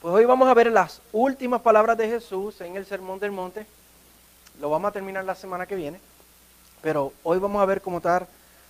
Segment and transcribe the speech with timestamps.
[0.00, 3.66] Pues hoy vamos a ver las últimas palabras de Jesús en el Sermón del Monte.
[4.60, 5.98] Lo vamos a terminar la semana que viene.
[6.82, 8.26] Pero hoy vamos a ver como tal,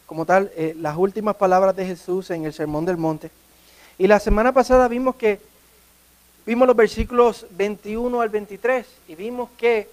[0.06, 3.32] como tal eh, las últimas palabras de Jesús en el Sermón del Monte.
[3.98, 5.40] Y la semana pasada vimos que
[6.46, 9.90] vimos los versículos 21 al 23 y vimos que,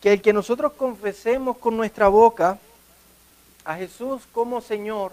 [0.00, 2.58] que el que nosotros confesemos con nuestra boca
[3.66, 5.12] a Jesús como Señor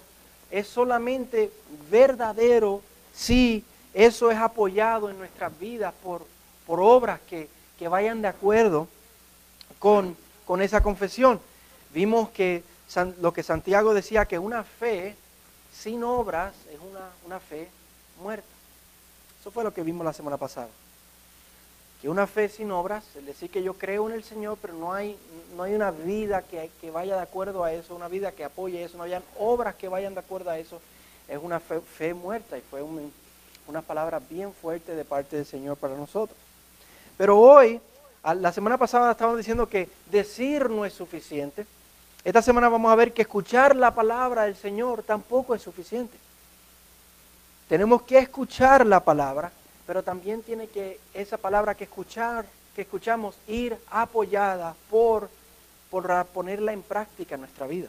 [0.49, 1.51] es solamente
[1.89, 2.81] verdadero
[3.13, 6.25] si eso es apoyado en nuestras vidas por,
[6.65, 8.87] por obras que, que vayan de acuerdo
[9.79, 11.39] con, con esa confesión.
[11.93, 12.63] Vimos que
[13.19, 15.15] lo que Santiago decía, que una fe
[15.73, 17.69] sin obras es una, una fe
[18.21, 18.47] muerta.
[19.39, 20.69] Eso fue lo que vimos la semana pasada.
[22.01, 24.93] Que una fe sin obras, es decir, que yo creo en el Señor, pero no
[24.93, 25.17] hay,
[25.55, 28.83] no hay una vida que, que vaya de acuerdo a eso, una vida que apoye
[28.83, 30.81] eso, no hayan obras que vayan de acuerdo a eso,
[31.27, 33.13] es una fe, fe muerta y fue un,
[33.67, 36.37] una palabra bien fuerte de parte del Señor para nosotros.
[37.17, 37.79] Pero hoy,
[38.23, 41.65] la semana pasada estábamos diciendo que decir no es suficiente.
[42.23, 46.17] Esta semana vamos a ver que escuchar la palabra del Señor tampoco es suficiente.
[47.67, 49.51] Tenemos que escuchar la palabra,
[49.87, 55.29] pero también tiene que esa palabra que escuchar, que escuchamos, ir apoyada por,
[55.89, 57.87] por ponerla en práctica en nuestra vida.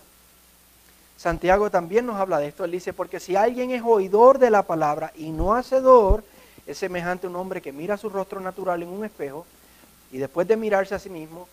[1.22, 2.64] Santiago también nos habla de esto.
[2.64, 6.24] Él dice, porque si alguien es oidor de la palabra y no hacedor,
[6.66, 9.46] es semejante a un hombre que mira su rostro natural en un espejo
[10.10, 11.46] y después de mirarse a sí mismo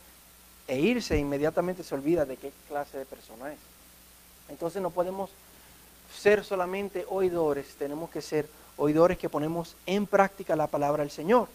[0.67, 3.59] e irse inmediatamente se olvida de qué clase de persona es.
[4.49, 5.29] Entonces no podemos
[6.17, 11.47] ser solamente oidores, tenemos que ser oidores que ponemos en práctica la palabra del Señor.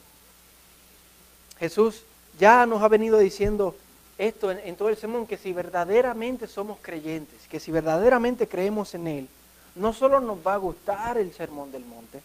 [1.58, 2.04] Jesús
[2.38, 3.74] ya nos ha venido diciendo
[4.16, 9.06] esto en, todo el sermón, que si verdaderamente somos creyentes, que si verdaderamente creemos en
[9.06, 9.28] Él,
[9.74, 12.20] no solo nos va a gustar el sermón del monte,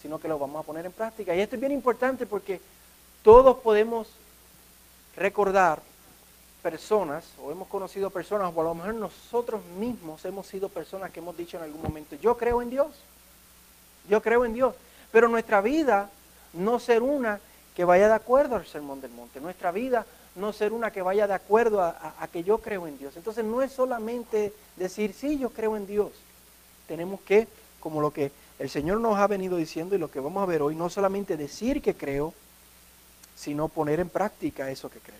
[0.00, 1.34] sino que lo vamos a poner en práctica.
[1.34, 2.60] Y esto es bien importante porque
[3.22, 4.06] todos podemos
[5.16, 5.82] recordar
[6.62, 11.20] personas, o hemos conocido personas, o a lo mejor nosotros mismos hemos sido personas que
[11.20, 12.88] hemos dicho en algún momento, yo creo en Dios,
[14.08, 14.74] yo creo en Dios,
[15.12, 16.10] pero nuestra vida
[16.52, 17.40] no ser una
[17.76, 21.26] que vaya de acuerdo al sermón del monte, nuestra vida no ser una que vaya
[21.26, 23.16] de acuerdo a, que yo creo en Dios.
[23.16, 26.12] Entonces no es solamente decir, sí, yo creo en Dios.
[26.86, 27.48] Tenemos que,
[27.80, 30.62] como lo que el Señor nos ha venido diciendo y lo que vamos a ver
[30.62, 32.34] hoy, no solamente decir que creo,
[33.34, 35.16] sino poner en práctica eso que creo.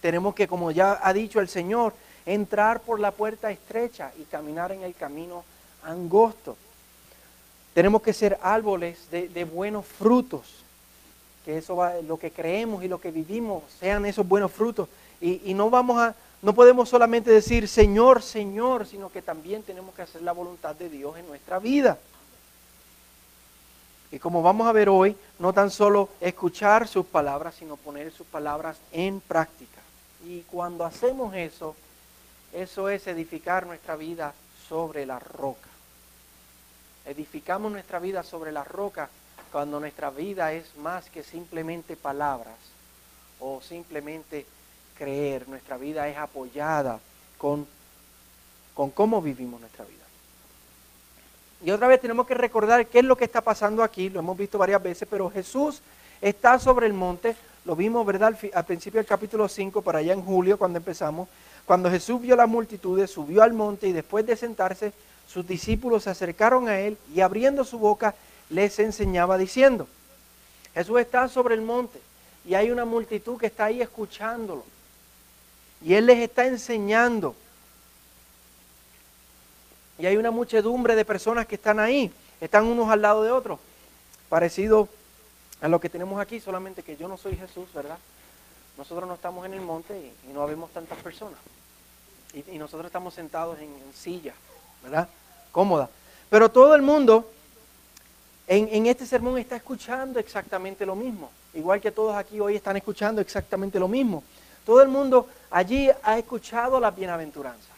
[0.00, 1.94] Tenemos que, como ya ha dicho el Señor,
[2.24, 5.44] entrar por la puerta estrecha y caminar en el camino
[5.84, 6.56] angosto.
[7.74, 10.62] Tenemos que ser árboles de, de buenos frutos
[11.44, 14.88] que eso va, lo que creemos y lo que vivimos sean esos buenos frutos.
[15.20, 20.02] Y, no vamos a, no podemos solamente decir Señor, Señor, sino que también tenemos que
[20.02, 21.98] hacer la voluntad de Dios en nuestra vida.
[24.10, 28.26] Y como vamos a ver hoy, no tan solo escuchar sus palabras, sino poner sus
[28.26, 29.80] palabras en práctica.
[30.26, 31.74] Y cuando hacemos eso,
[32.52, 34.34] eso es edificar nuestra vida
[34.68, 35.68] sobre la roca.
[37.06, 39.08] Edificamos nuestra vida sobre la roca
[39.52, 42.56] cuando nuestra vida es más que simplemente palabras
[43.38, 44.46] o simplemente
[44.96, 46.98] creer, nuestra vida es apoyada
[47.36, 47.66] con,
[48.74, 50.02] con cómo vivimos nuestra vida.
[51.64, 54.36] Y otra vez tenemos que recordar qué es lo que está pasando aquí, lo hemos
[54.36, 55.82] visto varias veces, pero Jesús
[56.20, 58.34] está sobre el monte, lo vimos, ¿verdad?
[58.54, 61.28] Al, principio del capítulo 5, para allá en julio, cuando empezamos,
[61.66, 64.92] cuando Jesús vio las multitudes, subió al monte y después de sentarse,
[65.28, 68.14] sus discípulos se acercaron a él y abriendo su boca,
[68.52, 69.88] les enseñaba diciendo,
[70.74, 72.00] Jesús está sobre el monte
[72.44, 74.64] y hay una multitud que está ahí escuchándolo.
[75.82, 77.34] Y Él les está enseñando.
[79.98, 82.12] Y hay una muchedumbre de personas que están ahí.
[82.40, 83.58] Están unos al lado de otros.
[84.28, 84.88] Parecido
[85.60, 87.98] a lo que tenemos aquí, solamente que yo no soy Jesús, ¿verdad?
[88.76, 91.38] Nosotros no estamos en el monte y, no vemos tantas personas.
[92.32, 94.34] Y, nosotros estamos sentados en, en silla,
[94.82, 95.08] ¿verdad?
[95.52, 95.88] Cómoda.
[96.30, 97.30] Pero todo el mundo
[98.46, 103.20] en, este sermón está escuchando exactamente lo mismo, igual que todos aquí hoy están escuchando
[103.20, 104.22] exactamente lo mismo.
[104.66, 107.72] Todo el mundo allí ha escuchado la bienaventuranza.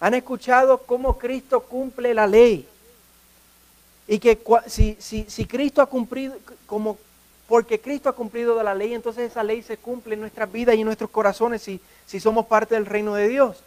[0.00, 2.68] Han escuchado cómo Cristo cumple la ley.
[4.06, 6.36] Y que si, si, si Cristo ha cumplido,
[6.66, 6.98] como
[7.48, 10.80] porque Cristo ha cumplido la ley, entonces esa ley se cumple en nuestras vidas y
[10.80, 13.62] en nuestros corazones si, si somos parte del reino de Dios.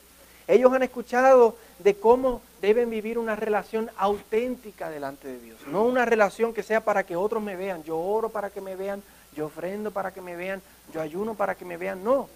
[0.47, 5.59] Ellos han escuchado de cómo deben vivir una relación auténtica delante de Dios.
[5.67, 7.83] No una relación que sea para que otros me vean.
[7.83, 9.03] Yo oro para que me vean,
[9.35, 10.61] yo ofrendo para que me vean,
[10.93, 12.03] yo ayuno para que me vean.
[12.03, 12.29] No.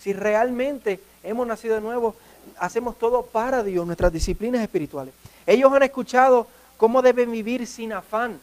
[0.00, 2.16] Si realmente hemos nacido de nuevo,
[2.58, 5.14] hacemos todo para Dios, nuestras disciplinas espirituales.
[5.46, 8.40] Ellos han escuchado cómo deben vivir sin afán,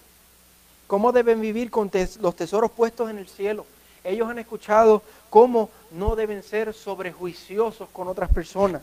[0.88, 1.92] cómo deben vivir con
[2.22, 3.66] los tesoros puestos en el cielo.
[4.06, 8.82] Ellos han escuchado cómo no deben ser sobrejuiciosos con otras personas.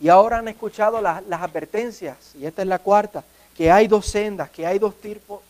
[0.00, 3.24] Y ahora han escuchado las advertencias, y esta es la cuarta,
[3.56, 4.94] que hay dos sendas, que hay dos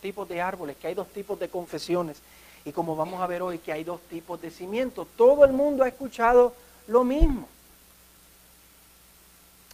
[0.00, 2.16] tipos de árboles, que hay dos tipos de confesiones.
[2.64, 5.06] Y como vamos a ver hoy, que hay dos tipos de cimientos.
[5.16, 6.54] Todo el mundo ha escuchado
[6.86, 7.46] lo mismo.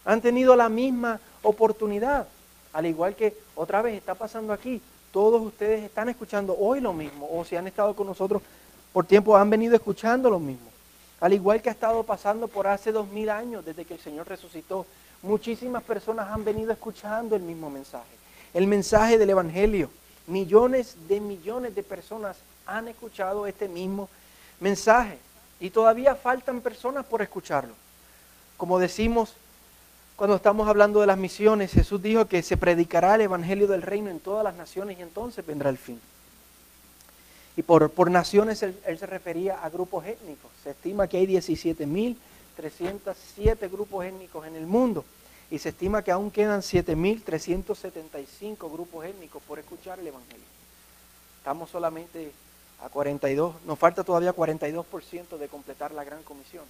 [0.03, 2.27] Han tenido la misma oportunidad.
[2.73, 4.81] Al igual que otra vez está pasando aquí,
[5.11, 8.41] todos ustedes están escuchando hoy lo mismo, o si han estado con nosotros
[8.91, 10.74] por tiempo, han venido escuchando lo mismo.
[11.25, 14.27] Al igual que ha estado pasando por hace dos mil años, desde que el Señor
[14.27, 14.85] resucitó,
[15.23, 18.15] muchísimas personas han venido escuchando el mismo mensaje.
[18.53, 19.89] El mensaje del Evangelio.
[20.27, 22.37] Millones de millones de personas
[22.67, 24.07] han escuchado este mismo
[24.59, 25.17] mensaje.
[25.59, 27.73] Y todavía faltan personas por escucharlo.
[28.55, 29.33] Como decimos
[30.15, 34.11] cuando estamos hablando de las misiones, Jesús dijo que se predicará el Evangelio del Reino
[34.11, 35.99] en todas las naciones y entonces vendrá el fin.
[37.57, 40.51] Y por, por naciones él, se refería a grupos étnicos.
[40.63, 45.05] Se estima que hay 17.307 grupos étnicos en el mundo.
[45.49, 50.43] Y se estima que aún quedan 7.375 grupos étnicos por escuchar el Evangelio.
[51.37, 52.31] Estamos solamente
[52.81, 56.65] a 42, nos falta todavía 42% de completar la gran comisión.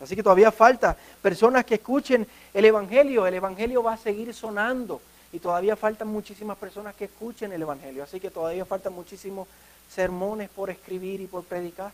[0.00, 3.26] Así que todavía falta personas que escuchen el Evangelio.
[3.26, 5.00] El Evangelio va a seguir sonando
[5.32, 8.02] y todavía faltan muchísimas personas que escuchen el Evangelio.
[8.02, 9.46] Así que todavía faltan muchísimos
[9.94, 11.92] sermones por escribir y por predicar.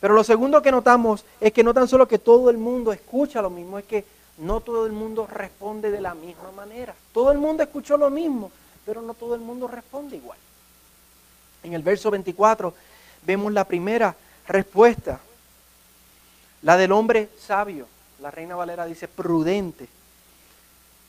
[0.00, 3.42] Pero lo segundo que notamos es que no tan solo que todo el mundo escucha
[3.42, 4.04] lo mismo, es que
[4.38, 6.94] no todo el mundo responde de la misma manera.
[7.12, 8.50] Todo el mundo escuchó lo mismo,
[8.84, 10.38] pero no todo el mundo responde igual.
[11.62, 12.74] En el verso 24
[13.24, 14.14] vemos la primera
[14.46, 15.20] respuesta
[16.64, 17.86] la del hombre sabio,
[18.22, 19.86] la reina Valera dice prudente,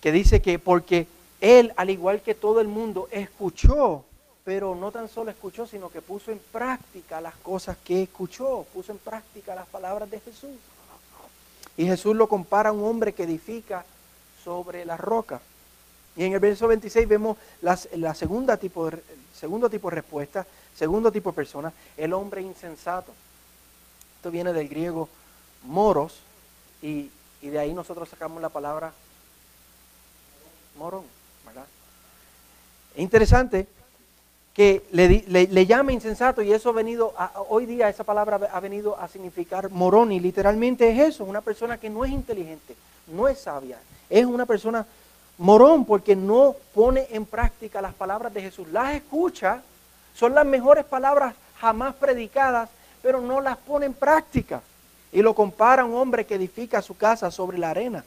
[0.01, 1.07] que dice que porque
[1.39, 4.03] él, al igual que todo el mundo, escuchó,
[4.45, 8.92] pero no tan solo escuchó, sino que puso en práctica las cosas que escuchó, puso
[8.92, 10.51] en práctica las palabras de Jesús.
[11.75, 13.83] Y Jesús lo compara a un hombre que edifica
[14.44, 15.42] sobre la roca.
[16.15, 19.03] Y en el verso 26 vemos la segunda tipo de,
[19.33, 20.45] segundo tipo de respuesta,
[20.75, 23.12] segundo tipo de persona, el hombre insensato.
[24.18, 25.09] Esto viene del griego
[25.63, 26.19] moros
[26.81, 27.09] y,
[27.41, 28.91] de ahí nosotros sacamos la palabra
[30.77, 31.03] morón,
[31.45, 31.65] ¿verdad?
[32.95, 33.68] Es interesante
[34.55, 37.13] que le, llame insensato y eso ha venido,
[37.49, 41.77] hoy día esa palabra ha venido a significar morón y literalmente es eso, una persona
[41.77, 42.73] que no es inteligente,
[43.07, 43.77] no es sabia,
[44.09, 44.85] es una persona
[45.37, 49.61] morón porque no pone en práctica las palabras de Jesús, las escucha,
[50.15, 52.69] son las mejores palabras jamás predicadas,
[53.03, 54.61] pero no las pone en práctica.
[55.11, 58.03] Y lo compara a un hombre que edifica su casa sobre la arena.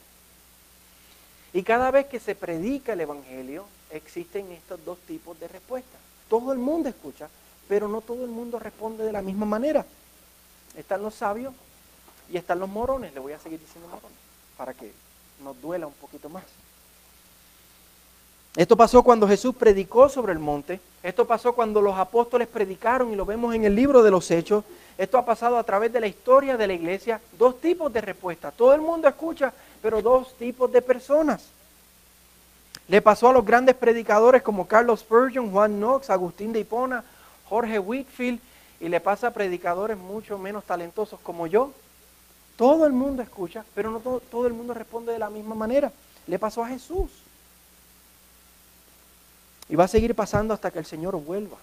[1.53, 6.08] Y cada vez que se predica el Evangelio, existen estos dos tipos de respuestas.
[6.29, 7.27] Todo el mundo escucha,
[7.67, 9.85] pero no todo el mundo responde de la misma manera.
[10.75, 11.53] Están los sabios
[12.31, 13.13] y están los morones.
[13.13, 14.17] Le voy a seguir diciendo morones
[14.57, 14.91] para que
[15.43, 16.43] nos duela un poquito más.
[18.55, 20.79] Esto pasó cuando Jesús predicó sobre el monte.
[21.03, 24.63] Esto pasó cuando los apóstoles predicaron y lo vemos en el libro de los Hechos.
[24.97, 27.21] Esto ha pasado a través de la historia de la iglesia.
[27.37, 28.53] Dos tipos de respuestas.
[28.55, 31.47] Todo el mundo escucha, pero dos tipos de personas.
[32.89, 37.03] Le pasó a los grandes predicadores como Carlos Spurgeon, Juan Knox, Agustín de Hipona,
[37.47, 38.39] Jorge Whitfield,
[38.79, 41.71] y le pasa a predicadores mucho menos talentosos como yo.
[42.57, 45.91] Todo el mundo escucha, pero no todo, todo el mundo responde de la misma manera.
[46.25, 47.11] Le pasó a Jesús.
[49.69, 51.57] Y va a seguir pasando hasta que el Señor vuelva.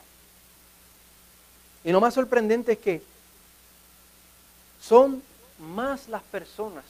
[1.83, 3.03] Y lo más sorprendente es que
[4.81, 5.23] son
[5.59, 6.85] más las personas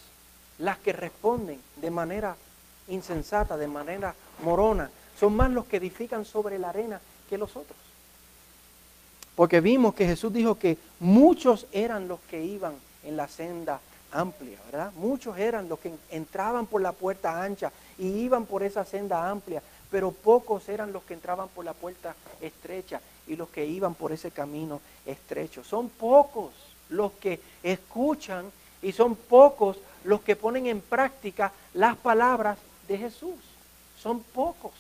[0.59, 2.37] las que responden de manera
[2.89, 4.91] insensata, de manera morona.
[5.19, 7.79] Son más los que edifican sobre la arena que los otros.
[9.35, 12.75] Porque vimos que Jesús dijo que muchos eran los que iban
[13.05, 13.81] en la senda
[14.13, 14.93] amplia, ¿verdad?
[14.97, 19.63] Muchos eran los que entraban por la puerta ancha y iban por esa senda amplia,
[19.91, 24.13] pero pocos eran los que entraban por la puerta estrecha y los que iban por
[24.13, 25.63] ese camino estrecho.
[25.65, 26.53] Son pocos
[26.89, 28.51] los que escuchan
[28.81, 33.37] y son pocos los que ponen en práctica las palabras de Jesús.
[34.03, 34.73] Son pocos.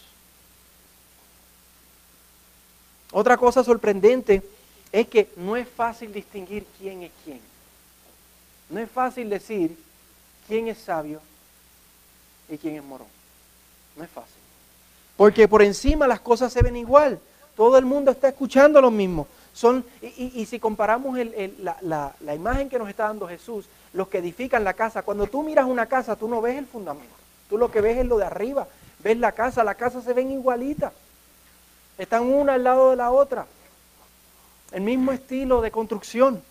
[3.12, 4.42] Otra cosa sorprendente
[4.92, 7.40] es que no es fácil distinguir quién es quién.
[8.68, 9.76] No es fácil decir
[10.46, 11.20] quién es sabio
[12.48, 13.08] y quién es morón.
[13.96, 14.34] No es fácil.
[15.16, 17.18] Porque por encima las cosas se ven igual.
[17.56, 19.26] Todo el mundo está escuchando lo mismo.
[19.54, 21.18] Son, y, si comparamos
[21.58, 25.42] la, la, imagen que nos está dando Jesús, los que edifican la casa, cuando tú
[25.42, 27.14] miras una casa, tú no ves el fundamento,
[27.48, 28.66] tú lo que ves es lo de arriba,
[29.00, 30.92] ves la casa, la casa se ven igualitas.
[31.98, 33.46] Están una al lado de la otra.
[34.72, 36.42] El mismo estilo de construcción.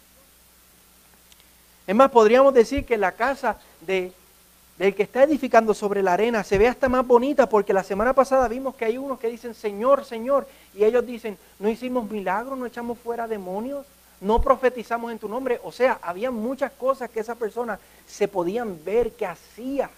[1.85, 4.11] Es más, podríamos decir que la casa de,
[4.77, 8.13] del que está edificando sobre la arena se ve hasta más bonita porque la semana
[8.13, 12.57] pasada vimos que hay unos que dicen Señor, Señor, y ellos dicen, no hicimos milagros,
[12.57, 13.85] no echamos fuera demonios,
[14.21, 15.59] no profetizamos en tu nombre.
[15.63, 19.89] O sea, había muchas cosas que esa persona se podían ver que hacía.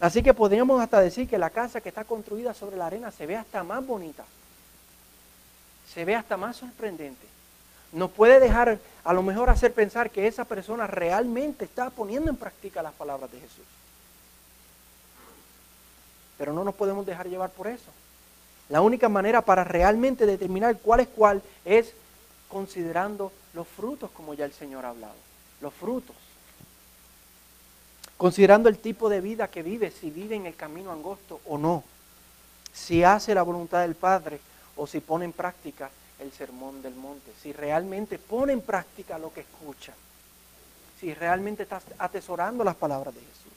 [0.00, 3.26] Así que podríamos hasta decir que la casa que está construida sobre la arena se
[3.26, 4.24] ve hasta más bonita,
[5.92, 7.26] se ve hasta más sorprendente.
[7.92, 12.36] Nos puede dejar a lo mejor hacer pensar que esa persona realmente está poniendo en
[12.36, 13.64] práctica las palabras de Jesús.
[16.36, 17.90] Pero no nos podemos dejar llevar por eso.
[18.68, 21.94] La única manera para realmente determinar cuál es cuál es
[22.48, 25.14] considerando los frutos, como ya el Señor ha hablado.
[25.60, 26.14] Los frutos.
[28.18, 31.84] Considerando el tipo de vida que vive, si vive en el camino angosto o no.
[32.72, 34.40] Si hace la voluntad del Padre
[34.76, 37.32] o si pone en práctica el sermón del monte.
[37.40, 39.94] Si realmente pone en práctica lo que escucha.
[40.98, 43.52] Si realmente está atesorando las palabras de Jesús.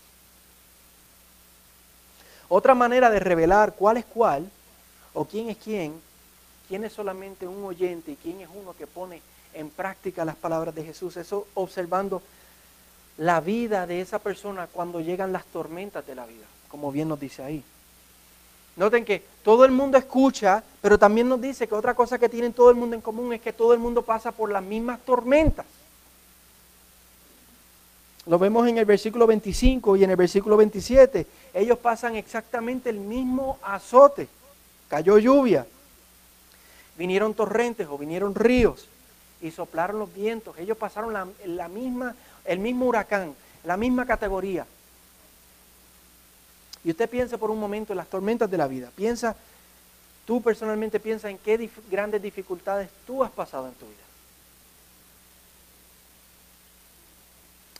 [2.48, 4.48] Otra manera de revelar cuál es cuál
[5.16, 6.00] o quién es quién,
[6.68, 10.76] quién es solamente un oyente y quién es uno que pone en práctica las palabras
[10.76, 11.18] de Jesús.
[11.18, 12.22] Eso observando
[13.18, 17.20] la vida de esa persona cuando llegan las tormentas de la vida, como bien nos
[17.20, 17.64] dice ahí.
[18.76, 22.54] Noten que todo el mundo escucha, pero también nos dice que otra cosa que tienen
[22.54, 25.66] todo el mundo en común es que todo el mundo pasa por las mismas tormentas.
[28.26, 31.28] Lo vemos en el versículo 25 y en el versículo 27.
[31.54, 34.28] Ellos pasan exactamente el mismo azote
[34.92, 35.66] cayó lluvia,
[36.98, 38.90] vinieron torrentes o vinieron ríos
[39.42, 40.58] y soplaron los vientos.
[40.58, 42.14] Ellos pasaron la, misma,
[42.46, 44.66] el mismo huracán, la misma categoría.
[46.84, 48.90] Y usted piensa por un momento en las tormentas de la vida.
[48.96, 49.36] Piensa,
[50.26, 53.98] tú personalmente piensa en qué grandes dificultades tú has pasado en tu vida.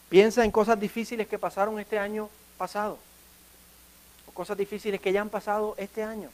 [0.10, 3.00] Piensa en cosas difíciles que pasaron este año pasado.
[4.28, 6.30] O cosas difíciles que ya han pasado este año.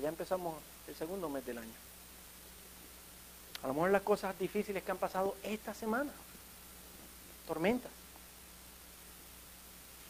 [0.00, 0.54] Ya empezamos
[0.88, 1.72] el segundo mes del año.
[3.62, 6.12] A lo mejor las cosas difíciles que han pasado esta semana.
[7.46, 7.90] Tormentas.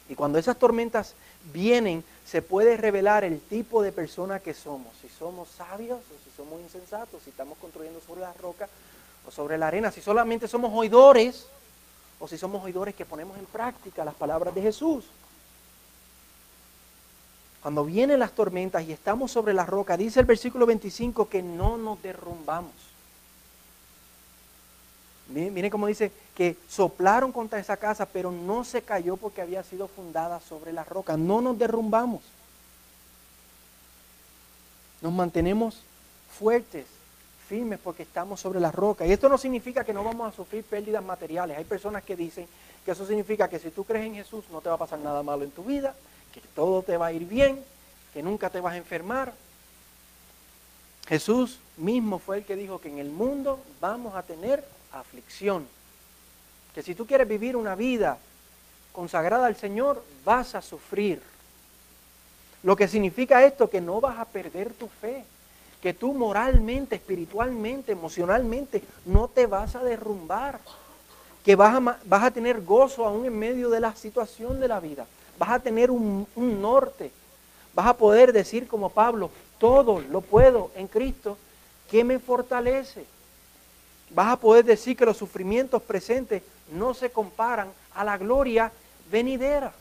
[0.07, 1.15] Y cuando esas tormentas
[1.51, 4.95] vienen, se puede revelar el tipo de persona que somos.
[5.01, 8.69] Si somos sabios o si somos insensatos, si estamos construyendo sobre la roca
[9.27, 11.47] o sobre la arena, si solamente somos oidores
[12.19, 15.05] o si somos oidores que ponemos en práctica las palabras de Jesús.
[17.61, 21.77] Cuando vienen las tormentas y estamos sobre la roca, dice el versículo 25 que no
[21.77, 22.94] nos derrumbamos.
[25.27, 29.87] Miren, cómo dice que soplaron contra esa casa, pero no se cayó porque había sido
[29.87, 31.17] fundada sobre la roca.
[31.17, 32.21] No nos derrumbamos.
[35.01, 35.81] Nos mantenemos
[36.37, 36.85] fuertes,
[37.47, 39.05] firmes, porque estamos sobre la roca.
[39.05, 41.57] Y esto no significa que no vamos a sufrir pérdidas materiales.
[41.57, 42.47] Hay personas que dicen
[42.83, 45.23] que eso significa que si tú crees en Jesús no te va a pasar nada
[45.23, 45.95] malo en tu vida,
[46.33, 47.63] que todo te va a ir bien,
[48.13, 49.33] que nunca te vas a enfermar.
[51.07, 54.63] Jesús mismo fue el que dijo que en el mundo vamos a tener
[54.99, 55.67] aflicción.
[56.73, 58.17] Que si tú quieres vivir una vida
[58.91, 61.21] consagrada al Señor, vas a sufrir.
[62.63, 65.23] Lo que significa esto que no vas a perder tu fe,
[65.81, 70.59] que tú moralmente, espiritualmente, emocionalmente no te vas a derrumbar,
[71.43, 74.79] que vas a, vas a tener gozo aún en medio de la situación de la
[74.79, 75.05] vida
[75.37, 77.11] vas a tener un, norte,
[77.73, 81.37] vas a poder decir como Pablo, todo lo puedo en Cristo
[81.89, 83.05] que me fortalece.
[84.15, 86.41] Vas a poder decir que los sufrimientos presentes
[86.71, 88.71] no se comparan a la gloria
[89.11, 89.73] venidera.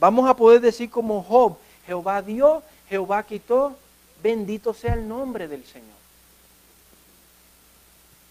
[0.00, 3.76] Vamos a poder decir como Job, Jehová dio, Jehová quitó,
[4.20, 5.86] bendito sea el nombre del Señor.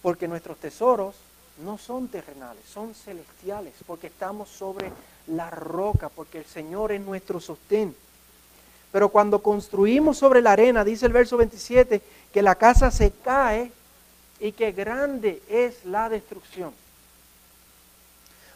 [0.02, 1.16] Porque nuestros tesoros
[1.64, 4.92] no son terrenales, son celestiales, porque estamos sobre
[5.28, 7.96] la roca, porque el Señor es nuestro sostén.
[8.92, 12.02] Pero cuando construimos sobre la arena, dice el verso 27,
[12.34, 13.72] que la casa se cae
[14.40, 16.72] y que grande es la destrucción.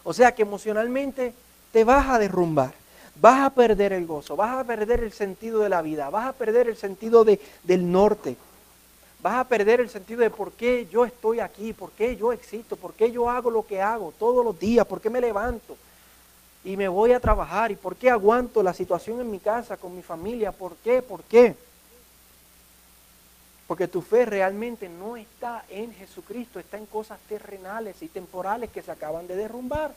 [0.03, 1.33] O sea que emocionalmente
[1.71, 2.73] te vas a derrumbar,
[3.19, 6.33] vas a perder el gozo, vas a perder el sentido de la vida, vas a
[6.33, 8.35] perder el sentido de, del norte,
[9.21, 12.75] vas a perder el sentido de por qué yo estoy aquí, por qué yo existo,
[12.75, 15.77] por qué yo hago lo que hago todos los días, por qué me levanto,
[16.63, 17.71] y me voy a trabajar.
[17.71, 20.51] ¿Y por qué aguanto la situación en mi casa, con mi familia?
[20.51, 21.01] ¿Por qué?
[21.01, 21.55] ¿Por qué?
[23.69, 28.81] Porque tu fe realmente no está en Jesucristo, está en cosas terrenales y temporales que
[28.81, 29.93] se acaban de derrumbar.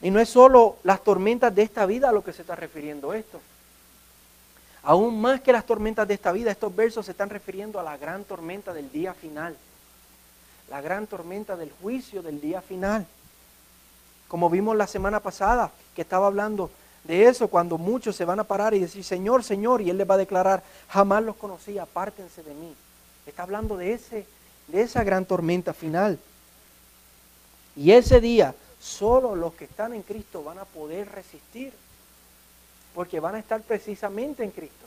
[0.00, 3.12] Y no es solo las tormentas de esta vida a lo que se está refiriendo
[3.12, 3.40] esto.
[4.84, 7.96] Aún más que las tormentas de esta vida, estos versos se están refiriendo a la
[7.96, 9.56] gran tormenta del día final.
[10.70, 13.04] La gran tormenta del juicio del día final.
[14.28, 16.70] Como vimos la semana pasada, que estaba hablando
[17.04, 20.08] de eso, cuando muchos se van a parar y decir, Señor, Señor, y Él les
[20.08, 22.74] va a declarar, jamás los conocí, apártense de mí.
[23.26, 24.26] Está hablando de, ese,
[24.68, 26.18] de esa gran tormenta final.
[27.74, 31.72] Y ese día, solo los que están en Cristo van a poder resistir
[32.94, 34.86] porque van a estar precisamente en Cristo.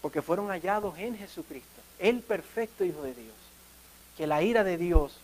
[0.00, 3.34] Porque fueron hallados en Jesucristo, el perfecto Hijo de Dios.
[4.16, 5.18] Que la ira de Dios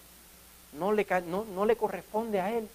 [0.72, 2.68] no le, no, le corresponde a Él,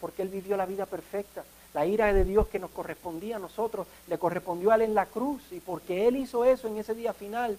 [0.00, 1.44] porque Él vivió la vida perfecta.
[1.74, 5.06] La ira de Dios que nos correspondía a nosotros, le correspondió a Él en la
[5.06, 5.42] cruz.
[5.50, 7.58] Y porque Él hizo eso en ese día final,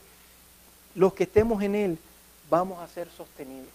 [0.95, 1.99] los que estemos en Él
[2.49, 3.69] vamos a ser sostenidos.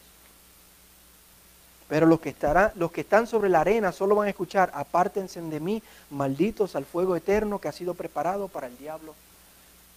[1.89, 5.41] Pero los que, estarán, los que están sobre la arena solo van a escuchar, apártense
[5.41, 9.15] de mí, malditos al fuego eterno que ha sido preparado para el diablo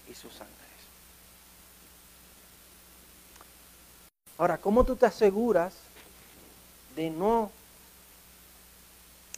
[0.10, 0.58] y sus ángeles.
[4.38, 5.74] Ahora, ¿cómo tú te aseguras
[6.98, 7.50] de no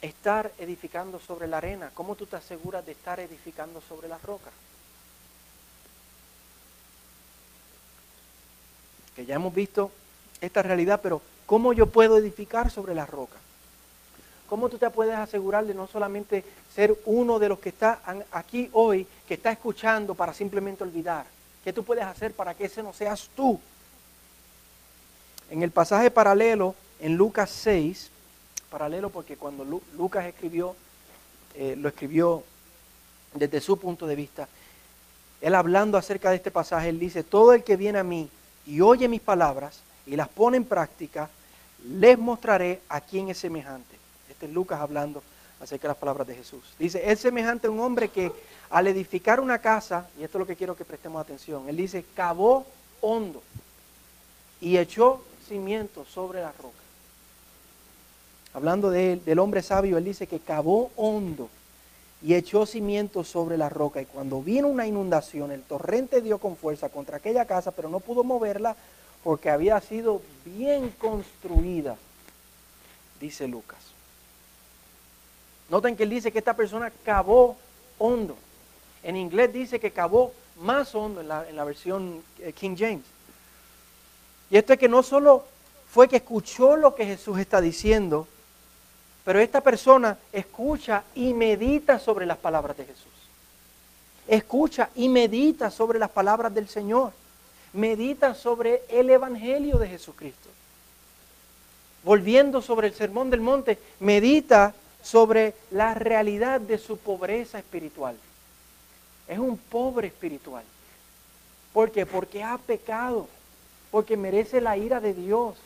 [0.00, 1.92] estar edificando sobre la arena?
[1.94, 4.50] ¿Cómo tú te aseguras de estar edificando sobre la roca?
[9.14, 9.92] Que ya hemos visto
[10.40, 13.36] esta realidad, pero ¿Cómo yo puedo edificar sobre la roca?
[14.48, 17.98] ¿Cómo tú te puedes asegurar de no solamente ser uno de los que está
[18.30, 21.26] aquí hoy, que está escuchando para simplemente olvidar?
[21.64, 23.58] ¿Qué tú puedes hacer para que ese no seas tú?
[25.50, 28.10] En el pasaje paralelo, en Lucas 6,
[28.70, 29.64] paralelo porque cuando
[29.96, 30.76] Lucas escribió,
[31.54, 32.44] eh, lo escribió
[33.34, 34.48] desde su punto de vista,
[35.40, 38.28] él hablando acerca de este pasaje, él dice, todo el que viene a mí
[38.66, 41.30] y oye mis palabras y las pone en práctica,
[41.84, 43.96] les mostraré a quién es semejante.
[44.28, 45.22] Este es Lucas hablando
[45.60, 46.62] acerca de las palabras de Jesús.
[46.78, 48.32] Dice, es semejante a un hombre que
[48.70, 52.04] al edificar una casa, y esto es lo que quiero que prestemos atención, él dice,
[52.14, 52.66] cavó
[53.00, 53.42] hondo
[54.60, 56.79] y echó cimientos sobre la roca.
[58.52, 61.48] Hablando de del hombre sabio, él dice que cavó hondo
[62.22, 64.02] y echó cimientos sobre la roca.
[64.02, 68.00] Y cuando vino una inundación, el torrente dio con fuerza contra aquella casa, pero no
[68.00, 68.76] pudo moverla
[69.22, 71.96] porque había sido bien construida,
[73.20, 73.78] dice Lucas.
[75.68, 77.56] Noten que él dice que esta persona cavó
[77.98, 78.36] hondo.
[79.02, 83.04] En inglés dice que cavó más hondo en la, versión eh, King James.
[84.50, 85.44] Y esto es que no solo
[85.90, 88.26] fue que escuchó lo que Jesús está diciendo,
[89.24, 93.06] pero esta persona escucha y medita sobre las palabras de Jesús.
[94.26, 97.12] Escucha y medita sobre las palabras del Señor
[97.72, 100.48] medita sobre el Evangelio de Jesucristo.
[102.02, 108.16] Volviendo sobre el Sermón del Monte, medita sobre la realidad de su pobreza espiritual.
[109.28, 110.64] Es un pobre espiritual.
[111.72, 112.06] ¿Por qué?
[112.06, 113.28] Porque ha pecado,
[113.90, 115.56] porque merece la ira de Dios,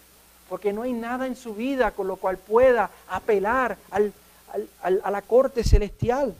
[0.54, 5.64] porque no hay nada en su vida con lo cual pueda apelar a la corte
[5.64, 6.32] celestial.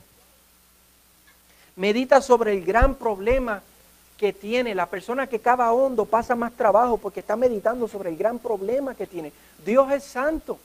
[1.75, 3.61] Medita sobre el gran problema
[4.17, 4.73] que tiene.
[4.73, 8.95] La persona que cava hondo pasa más trabajo porque está meditando sobre el gran problema
[8.95, 9.33] que tiene.
[9.65, 10.57] Dios es santo.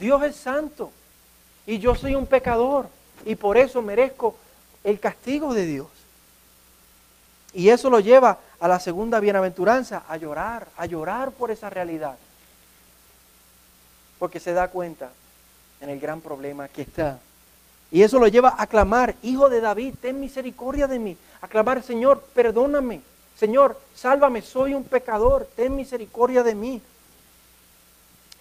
[0.00, 0.90] Dios es santo.
[1.66, 2.86] Y yo soy un pecador.
[3.26, 4.36] Y por eso merezco
[4.84, 5.88] el castigo de Dios.
[7.52, 12.16] Y eso lo lleva a la segunda bienaventuranza, a llorar, a llorar por esa realidad.
[14.18, 15.10] Porque se da cuenta
[15.80, 17.18] en el gran problema que está.
[17.90, 21.16] Y eso lo lleva a clamar, Hijo de David, ten misericordia de mí.
[21.40, 23.00] A clamar, Señor, perdóname.
[23.36, 26.82] Señor, sálvame, soy un pecador, ten misericordia de mí.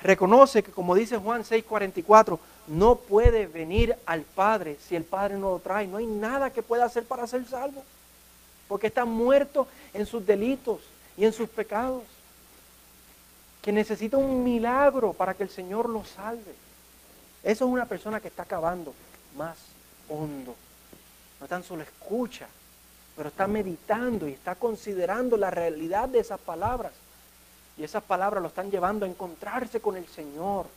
[0.01, 5.51] Reconoce que, como dice Juan 6:44, no puede venir al Padre si el Padre no
[5.51, 5.87] lo trae.
[5.87, 7.83] No hay nada que pueda hacer para ser salvo.
[8.69, 10.79] Porque está muerto en sus delitos
[11.17, 12.03] y en sus pecados.
[13.61, 16.55] Que necesita un milagro para que el Señor lo salve.
[17.43, 18.93] Eso es una persona que está acabando
[19.35, 19.57] más
[20.07, 20.55] hondo.
[21.41, 22.47] No tan solo escucha,
[23.17, 26.93] pero está meditando y está considerando la realidad de esas palabras.
[27.77, 30.67] Y esas palabras lo están llevando a encontrarse con el Señor,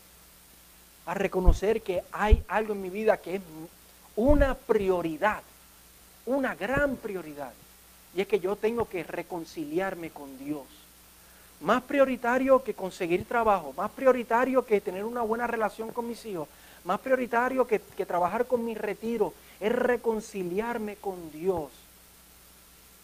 [1.06, 3.42] a reconocer que hay algo en mi vida que es
[4.16, 5.42] una prioridad,
[6.26, 7.52] una gran prioridad.
[8.14, 10.64] Y es que yo tengo que reconciliarme con Dios.
[11.60, 16.48] Más prioritario que conseguir trabajo, más prioritario que tener una buena relación con mis hijos,
[16.84, 21.70] más prioritario que, trabajar con mi retiro, es reconciliarme con Dios.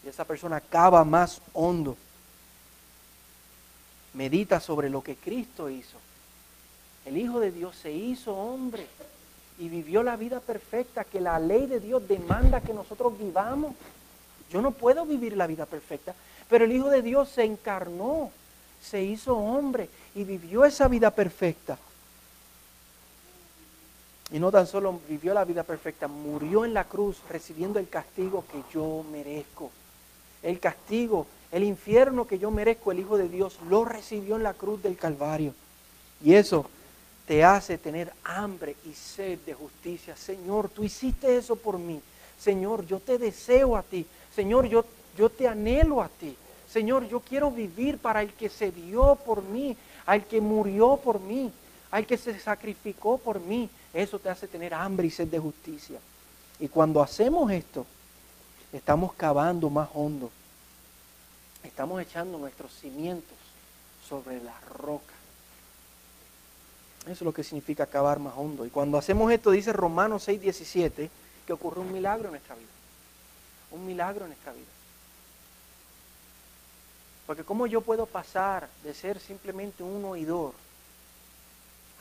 [0.03, 1.95] Y esa persona acaba más hondo.
[4.13, 5.97] medita sobre lo que Cristo hizo.
[7.05, 8.85] El Hijo de Dios se hizo hombre
[9.57, 13.75] y vivió la vida perfecta que la ley de Dios demanda que nosotros vivamos.
[14.49, 16.15] Yo no puedo vivir la vida perfecta,
[16.49, 18.31] pero el Hijo de Dios se encarnó,
[18.81, 21.77] se hizo hombre y vivió esa vida perfecta.
[24.31, 28.45] Y no tan solo vivió la vida perfecta, murió en la cruz recibiendo el castigo
[28.51, 29.71] que yo merezco.
[30.43, 34.53] El castigo, el infierno que yo merezco, el Hijo de Dios lo recibió en la
[34.53, 35.53] cruz del Calvario.
[36.23, 36.69] Y eso
[37.25, 40.15] te hace tener hambre y sed de justicia.
[40.15, 42.01] Señor, tú hiciste eso por mí.
[42.39, 44.05] Señor, yo te deseo a ti.
[44.39, 44.85] Señor, yo,
[45.17, 46.33] yo te anhelo a ti.
[46.71, 49.75] Señor, yo quiero vivir para el que se dio por mí,
[50.05, 51.51] al que murió por mí,
[51.91, 53.69] al que se sacrificó por mí.
[53.93, 55.99] Eso te hace tener hambre y sed de justicia.
[56.57, 57.85] Y cuando hacemos esto,
[58.71, 60.31] estamos cavando más hondo.
[61.61, 63.37] Estamos echando nuestros cimientos
[64.07, 65.15] sobre la roca.
[67.01, 68.65] Eso es lo que significa cavar más hondo.
[68.65, 71.09] Y cuando hacemos esto, dice Romanos 6, 17,
[71.45, 72.78] que ocurre un milagro en nuestra vida.
[73.71, 74.65] Un milagro en nuestra vida.
[77.29, 80.53] Porque ¿cómo yo puedo pasar de ser simplemente un oidor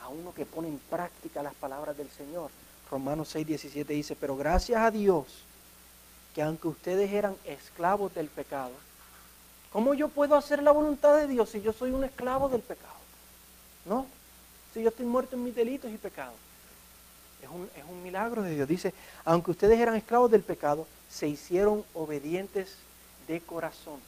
[0.02, 2.50] a uno que pone en práctica las palabras del Señor?
[2.90, 5.26] Romanos 6, 17 dice, pero gracias a Dios
[6.34, 8.72] que aunque ustedes eran esclavos del pecado,
[9.70, 12.94] ¿cómo yo puedo hacer la voluntad de Dios si yo soy un esclavo del pecado?
[13.84, 14.06] ¿No?
[14.72, 16.47] Si yo estoy muerto en mis delitos y pecados.
[17.42, 18.68] Es un, es un milagro de Dios.
[18.68, 18.92] Dice,
[19.24, 22.76] aunque ustedes eran esclavos del pecado, se hicieron obedientes
[23.26, 24.00] de corazón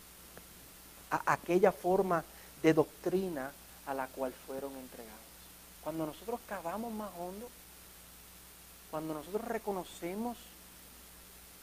[1.10, 2.24] a aquella forma
[2.62, 3.52] de doctrina
[3.86, 5.18] a la cual fueron entregados.
[5.82, 7.48] Cuando nosotros cavamos más hondo,
[8.90, 10.36] cuando nosotros reconocemos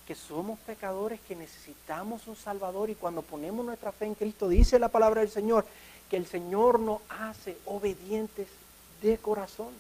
[0.08, 4.80] que somos pecadores, que necesitamos un Salvador y cuando ponemos nuestra fe en Cristo, dice
[4.80, 5.66] la palabra del Señor,
[6.10, 8.48] que el Señor nos hace obedientes
[9.02, 9.74] de corazón.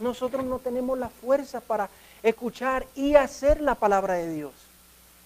[0.00, 1.88] Nosotros no tenemos la fuerza para
[2.22, 4.52] escuchar y hacer la palabra de Dios.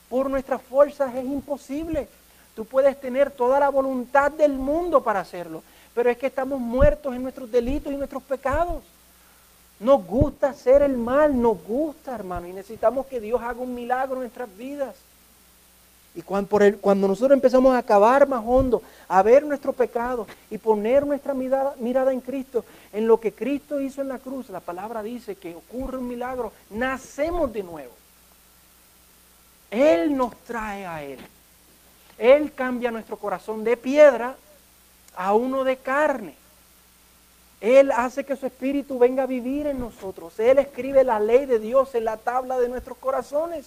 [0.08, 2.08] Por nuestras fuerzas es imposible.
[2.54, 5.62] Tú puedes tener toda la voluntad del mundo para hacerlo,
[5.94, 8.82] pero es que estamos muertos en nuestros delitos y nuestros pecados.
[9.80, 14.14] Nos gusta hacer el mal, nos gusta, hermano, y necesitamos que Dios haga un milagro
[14.14, 14.94] en nuestras vidas.
[16.14, 21.34] Y cuando, nosotros empezamos a cavar más hondo, a ver nuestro pecado y poner nuestra
[21.34, 25.56] mirada en Cristo, en lo que Cristo hizo en la cruz, la palabra dice que
[25.56, 27.92] ocurre un milagro, nacemos de nuevo.
[29.72, 31.18] Él nos trae a Él.
[32.16, 34.36] Él cambia nuestro corazón de piedra
[35.16, 36.36] a uno de carne.
[37.60, 40.38] Él hace que su espíritu venga a vivir en nosotros.
[40.38, 43.66] Él escribe la ley de Dios en la tabla de nuestros corazones.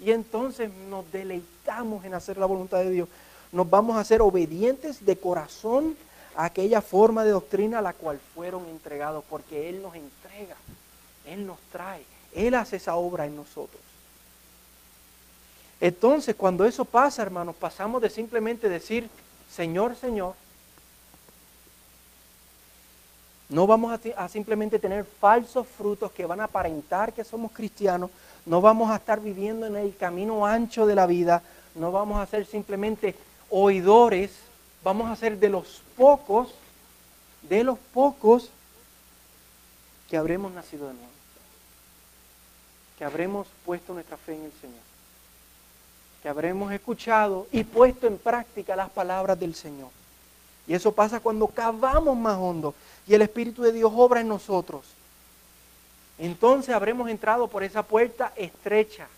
[0.00, 3.08] Y entonces nos deleitamos en hacer la voluntad de Dios.
[3.52, 5.96] Nos vamos a ser obedientes de corazón
[6.34, 10.56] a aquella forma de doctrina a la cual fueron entregados, porque Él nos entrega,
[11.26, 13.82] Él nos trae, Él hace esa obra en nosotros.
[15.80, 19.08] Entonces, cuando eso pasa, hermanos, pasamos de simplemente decir,
[19.50, 20.34] Señor, Señor,
[23.48, 28.10] no vamos a, simplemente tener falsos frutos que van a aparentar que somos cristianos,
[28.46, 31.42] no vamos a estar viviendo en el camino ancho de la vida,
[31.74, 33.14] no vamos a ser simplemente
[33.48, 34.30] oidores,
[34.82, 36.54] vamos a ser de los pocos,
[37.42, 38.50] de los pocos
[40.08, 41.08] que habremos nacido de nuevo,
[42.98, 44.90] que habremos puesto nuestra fe en el Señor
[46.22, 49.88] que habremos escuchado y puesto en práctica las palabras del Señor.
[50.66, 52.74] Y eso pasa cuando cavamos más hondo
[53.06, 54.84] y el Espíritu de Dios obra en nosotros.
[56.20, 59.08] Entonces habremos entrado por esa puerta estrecha.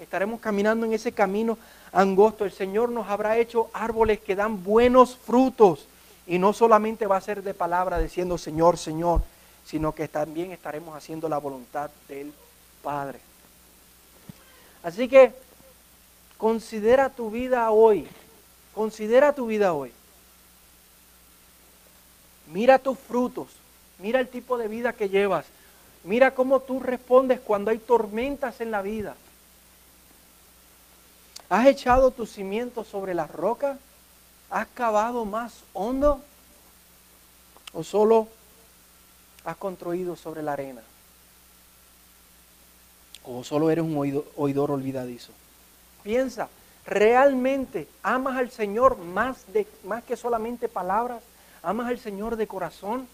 [0.00, 1.58] Estaremos caminando en ese camino
[1.92, 2.44] angosto.
[2.44, 5.86] El Señor nos habrá hecho árboles que dan buenos frutos.
[6.26, 9.22] Y no solamente va a ser de palabra diciendo Señor, Señor,
[9.64, 12.32] sino que también estaremos haciendo la voluntad del
[12.82, 13.20] Padre.
[14.82, 15.32] Así que
[16.38, 18.06] Considera tu vida hoy.
[18.72, 19.92] Considera tu vida hoy.
[22.52, 23.48] Mira tus frutos.
[23.98, 25.44] Mira el tipo de vida que llevas.
[26.08, 29.14] Mira cómo tú respondes cuando hay tormentas en la vida.
[31.50, 33.78] ¿Has echado tus cimientos sobre la roca?
[34.48, 36.22] ¿Has cavado más hondo?
[37.74, 38.26] ¿O solo
[39.44, 40.80] has construido sobre la arena?
[43.24, 45.32] ¿O solo eres un oidor olvidadizo?
[46.02, 46.48] Piensa,
[46.86, 51.22] ¿realmente amas al Señor más, de, más que solamente palabras?
[51.62, 53.06] ¿Amas al Señor de corazón?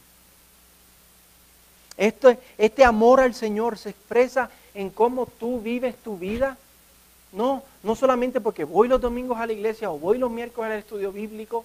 [1.96, 6.58] Este, este amor al Señor se expresa en cómo tú vives tu vida.
[7.32, 10.78] No, no solamente porque voy los domingos a la iglesia o voy los miércoles al
[10.78, 11.64] estudio bíblico.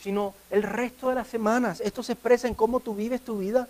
[0.00, 1.80] sino el resto de las semanas.
[1.80, 3.66] Esto se expresa en cómo tú vives tu vida.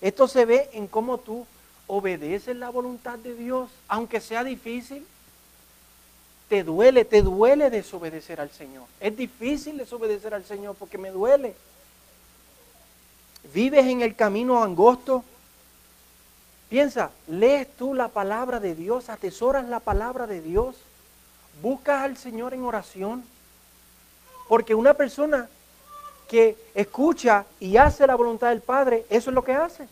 [0.00, 1.46] Esto se ve en cómo tú
[1.86, 5.04] obedeces la voluntad de Dios, aunque sea difícil.
[6.48, 8.84] Te duele, te duele desobedecer al Señor.
[9.00, 11.54] Es difícil desobedecer al Señor porque me duele.
[13.52, 15.24] Vives en el camino angosto.
[16.68, 20.76] Piensa, lees tú la palabra de Dios, atesoras la palabra de Dios,
[21.62, 23.24] buscas al Señor en oración.
[24.48, 25.48] Porque una persona
[26.28, 29.88] que escucha y hace la voluntad del Padre, eso es lo que hace.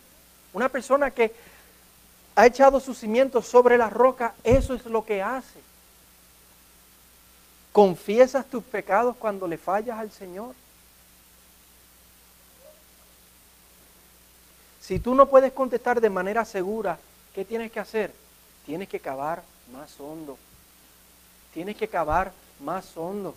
[0.53, 1.33] Una persona que
[2.35, 5.59] ha echado sus cimientos sobre la roca, eso es lo que hace.
[7.71, 10.53] ¿Confiesas tus pecados cuando le fallas al Señor?
[14.87, 16.97] Si tú no puedes contestar de manera segura,
[17.35, 18.13] ¿qué tienes que hacer?
[18.65, 20.37] Tienes que cavar más hondo.
[21.53, 23.35] Tienes que cavar más hondo.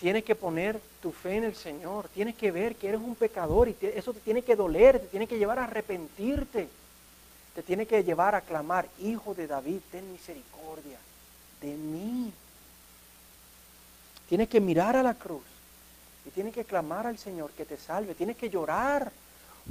[0.00, 2.08] Tienes que poner tu fe en el Señor.
[2.08, 5.26] Tienes que ver que eres un pecador y eso te tiene que doler, te tiene
[5.26, 6.66] que llevar a arrepentirte.
[7.54, 10.98] Te tiene que llevar a clamar, Hijo de David, ten misericordia
[11.60, 12.32] de mí.
[14.30, 15.55] Tienes que mirar a la cruz
[16.26, 18.14] y tienes que clamar al Señor que te salve.
[18.14, 19.12] Tienes que llorar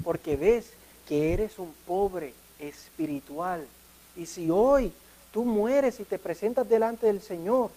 [0.04, 0.72] porque ves
[1.08, 3.68] que eres un pobre espiritual.
[4.16, 4.94] Y si hoy
[5.34, 7.72] tú mueres y te presentas delante del Señor,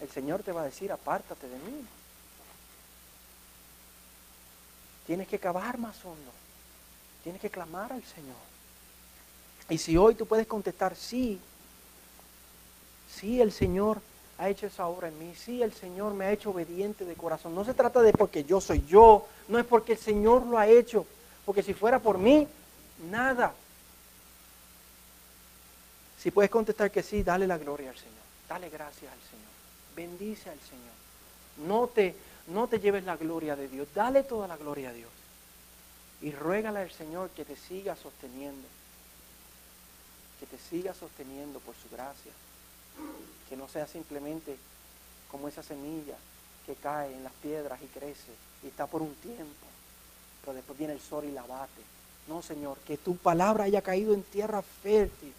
[0.00, 1.86] el Señor te va a decir, apártate de mí.
[5.06, 6.30] Tienes que cavar más hondo.
[7.22, 8.36] Tienes que clamar al Señor.
[9.68, 11.38] Y si hoy tú puedes contestar, sí,
[13.14, 14.00] sí, el Señor
[14.40, 17.54] ha hecho esa obra en mí, sí, el Señor me ha hecho obediente de corazón.
[17.54, 20.66] No se trata de porque yo soy yo, no es porque el Señor lo ha
[20.66, 21.04] hecho,
[21.44, 22.48] porque si fuera por mí,
[23.10, 23.52] nada.
[26.18, 28.14] Si puedes contestar que sí, dale la gloria al Señor,
[28.48, 29.50] dale gracias al Señor,
[29.94, 31.68] bendice al Señor.
[31.68, 35.10] No te, no te lleves la gloria de Dios, dale toda la gloria a Dios.
[36.22, 38.66] Y ruégale al Señor que te siga sosteniendo,
[40.38, 42.32] que te siga sosteniendo por su gracia
[43.48, 44.56] que no sea simplemente
[45.30, 46.16] como esa semilla
[46.66, 48.32] que cae en las piedras y crece
[48.62, 49.66] y está por un tiempo,
[50.40, 51.82] pero después viene el sol y la bate.
[52.28, 55.32] No, Señor, que tu palabra haya caído en tierra fértil,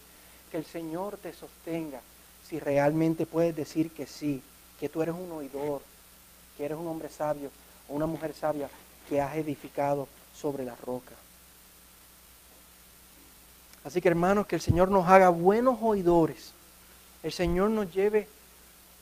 [0.50, 2.02] que el Señor te sostenga
[2.48, 4.42] si realmente puedes decir que sí,
[4.80, 5.82] que tú eres un oidor,
[6.58, 7.50] que eres un hombre sabio
[7.88, 8.70] o una mujer sabia
[9.08, 11.16] que has edificado sobre la roca.
[13.84, 16.52] Así que hermanos, que el Señor nos haga buenos oidores
[17.24, 18.28] el Señor nos lleve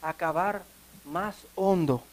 [0.02, 0.64] a cavar
[1.06, 2.04] más hondo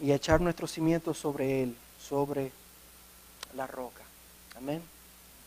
[0.00, 2.52] y a echar nuestros cimientos sobre Él, sobre
[3.54, 4.02] la roca.
[4.56, 4.82] Amén.